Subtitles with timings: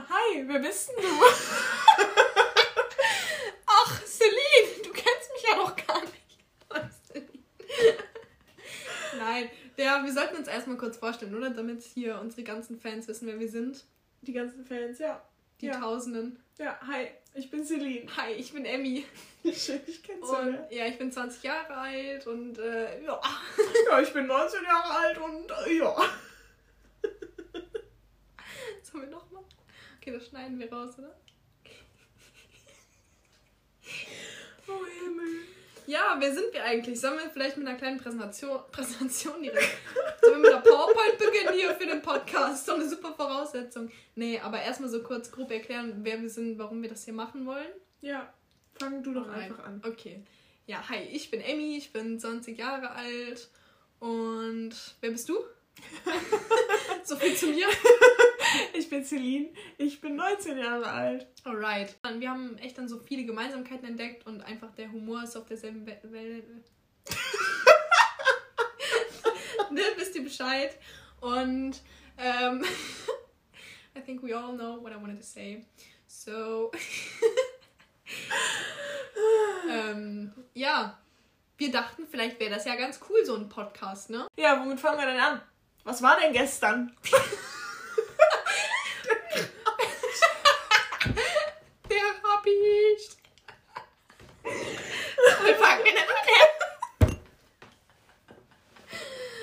[0.00, 1.08] Ja, hi, wer bist denn du?
[3.66, 6.14] Ach, Celine, du kennst mich ja noch gar nicht.
[9.18, 11.50] Nein, ja, wir sollten uns erstmal kurz vorstellen, oder?
[11.50, 13.84] Damit hier unsere ganzen Fans wissen, wer wir sind.
[14.22, 15.22] Die ganzen Fans, ja.
[15.60, 15.78] Die Ja.
[15.78, 16.42] Tausenden.
[16.56, 18.06] Ja, hi, ich bin Celine.
[18.16, 19.04] Hi, ich bin Emmy.
[19.52, 20.64] Schön, dich Und kennenzulernen.
[20.70, 23.20] ja, ich bin 20 Jahre alt und äh, ja.
[23.90, 25.94] Ja, ich bin 19 Jahre alt und äh, ja.
[28.82, 29.44] Sollen wir nochmal?
[30.00, 31.14] Okay, das schneiden wir raus, oder?
[34.66, 35.42] Oh Himmel.
[35.86, 36.98] Ja, wer sind wir eigentlich?
[36.98, 39.76] Sollen wir vielleicht mit einer kleinen Präsentation, Präsentation direkt?
[40.22, 42.64] Sollen wir mit einer PowerPoint beginnen hier für den Podcast?
[42.64, 43.90] So eine super Voraussetzung.
[44.14, 47.44] Nee, aber erstmal so kurz grob erklären, wer wir sind, warum wir das hier machen
[47.44, 47.68] wollen.
[48.00, 48.32] Ja,
[48.78, 49.50] fang du doch Alright.
[49.50, 49.82] einfach an.
[49.84, 50.24] Okay.
[50.66, 53.50] Ja, hi, ich bin Emmy, ich bin 20 Jahre alt
[53.98, 55.36] und wer bist du?
[57.04, 57.66] so viel zu mir.
[58.74, 61.26] Ich bin Celine, ich bin 19 Jahre alt.
[61.42, 61.96] Alright.
[62.18, 65.86] Wir haben echt dann so viele Gemeinsamkeiten entdeckt und einfach der Humor ist auf derselben
[65.86, 66.42] We- Welle.
[69.70, 70.78] ne, wisst ihr Bescheid?
[71.22, 71.80] Und
[72.18, 72.62] ähm,
[73.96, 75.64] I think we all know what I wanted to say.
[76.06, 76.70] So,
[79.70, 80.98] ähm, ja,
[81.56, 84.26] wir dachten, vielleicht wäre das ja ganz cool, so ein Podcast, ne?
[84.36, 85.40] Ja, womit fangen wir denn an?
[85.84, 86.94] Was war denn gestern?
[92.50, 93.16] Rabicht.
[94.42, 96.26] Wir fangen wir damit
[97.00, 97.20] an.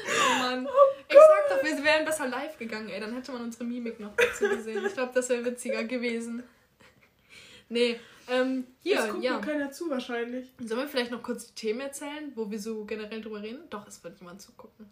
[0.08, 0.68] Oh Mann.
[1.08, 3.00] Ich sag doch, wir wären besser live gegangen, ey.
[3.00, 4.86] Dann hätte man unsere Mimik noch dazu gesehen.
[4.86, 6.44] Ich glaube, das wäre witziger gewesen.
[7.70, 9.40] Nee, ähm, hier, guckt ja.
[9.40, 10.48] keiner zu wahrscheinlich.
[10.60, 13.70] Sollen wir vielleicht noch kurz die Themen erzählen, wo wir so generell drüber reden?
[13.70, 14.90] Doch, es wird jemand zugucken.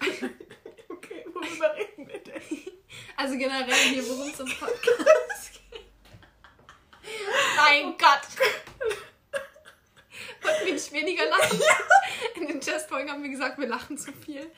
[0.88, 2.42] Okay, worüber reden wir denn?
[3.16, 5.23] Also generell hier, worum es im Podcast.
[7.82, 8.20] Mein Gott.
[10.42, 11.60] Wollten wir nicht weniger lachen?
[12.36, 14.50] In den Testfolgen haben wir gesagt, wir lachen zu viel.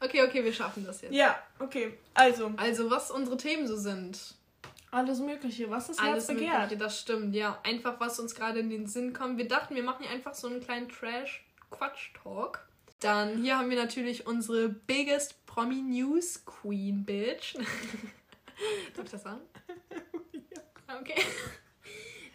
[0.00, 1.12] Okay, okay, wir schaffen das jetzt.
[1.12, 1.98] Ja, okay.
[2.14, 4.34] Also, Also, was unsere Themen so sind.
[4.90, 5.70] alles Mögliche.
[5.70, 6.58] Was das Alles Herz begehrt.
[6.62, 7.58] Mögliche, das stimmt, ja.
[7.62, 9.38] Einfach, was uns gerade in den Sinn kommt.
[9.38, 12.66] Wir dachten, wir machen hier einfach so einen kleinen Trash-Quatsch-Talk.
[13.00, 17.54] Dann hier haben wir natürlich unsere biggest Promi News Queen Bitch.
[18.94, 19.40] Darf ich das sagen?
[20.32, 20.98] Ja.
[21.00, 21.20] Okay.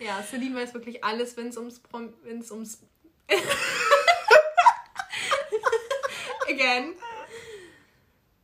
[0.08, 2.80] Ja, Celine weiß wirklich alles, wenn es ums Prom wenn es ums
[6.48, 6.96] Again.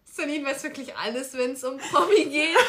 [0.05, 2.57] Celine weiß wirklich alles, wenn es um Promi geht.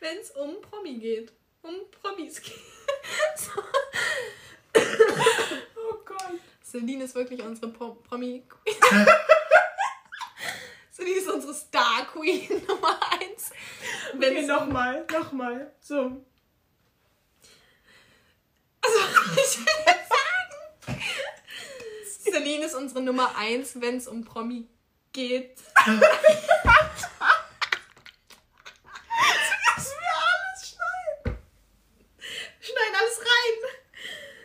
[0.00, 1.32] wenn es um Promi geht.
[1.62, 2.54] Um Promis geht.
[3.36, 3.62] So.
[5.76, 6.40] Oh Gott.
[6.60, 8.74] Celine ist wirklich unsere Pro Promi Queen.
[10.90, 12.55] Celine ist unsere Star Queen Nummer 1.
[14.30, 15.72] Okay, nochmal, nochmal.
[15.80, 16.24] So.
[18.80, 18.98] Also,
[19.36, 21.02] ich will jetzt sagen.
[22.30, 24.68] Celine ist unsere Nummer 1, wenn es um Promi
[25.12, 25.56] geht.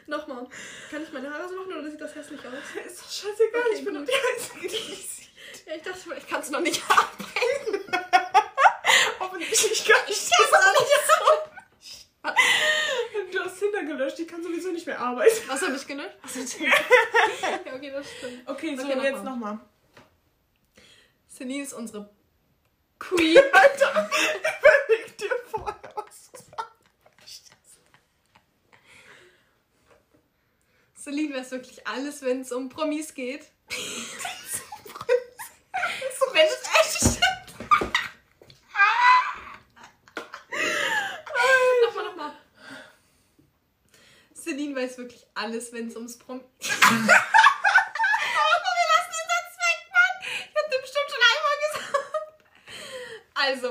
[0.08, 0.46] Nochmal.
[0.90, 2.54] Kann ich meine Haare so machen oder sieht das hässlich aus?
[2.86, 4.10] Ist doch scheißegal, Okay, ich bin doch gut.
[4.10, 4.14] die
[4.60, 5.30] Einzige, die ich sieht.
[5.66, 7.86] Ja, ich dachte, vielleicht kannst du noch nicht abbrechen.
[9.20, 12.32] Offensichtlich kann ich Das ist auch nicht so.
[13.32, 14.28] Du hast Tinder gelöscht, ich
[15.02, 15.48] arbeiten.
[15.48, 16.16] Was habe ich gelöscht?
[17.66, 18.48] Ja, okay, das stimmt.
[18.48, 19.32] Okay, so Okay, noch jetzt mal.
[19.32, 19.60] nochmal.
[21.30, 22.10] Celine ist unsere
[23.00, 23.38] Queen.
[23.54, 27.52] Alter, überleg dir vorher, was du sagst.
[30.96, 33.46] Celine weiß wirklich alles, wenn es um Promis geht.
[36.34, 37.94] wenn es echt stimmt.
[41.86, 42.32] nochmal, nochmal.
[44.44, 46.42] Celine weiß wirklich alles, wenn es ums Prom...
[46.62, 50.16] Aber wir lassen den Satz weg, Mann.
[50.24, 52.44] Ich hab den bestimmt schon einmal gesagt.
[53.34, 53.68] Also,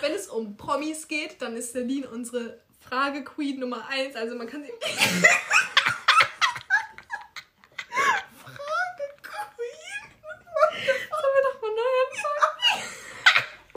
[0.00, 4.16] wenn es um Promis geht, dann ist Celine unsere Frage-Queen Nummer 1.
[4.16, 4.72] Also man kann sie...